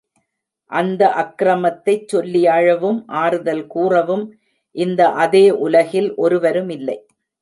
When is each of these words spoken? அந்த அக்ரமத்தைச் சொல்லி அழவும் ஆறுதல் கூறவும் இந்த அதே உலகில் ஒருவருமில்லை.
அந்த 0.71 1.01
அக்ரமத்தைச் 1.15 2.07
சொல்லி 2.07 2.41
அழவும் 2.47 3.05
ஆறுதல் 3.21 3.67
கூறவும் 3.67 4.25
இந்த 4.75 5.09
அதே 5.17 5.45
உலகில் 5.59 6.09
ஒருவருமில்லை. 6.17 6.97